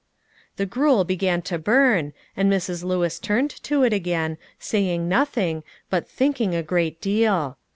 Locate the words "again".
3.93-4.39